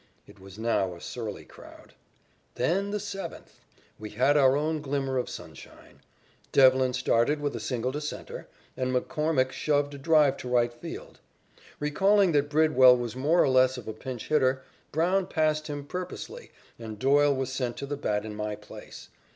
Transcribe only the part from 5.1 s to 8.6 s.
of sunshine. Devlin started with a single to centre,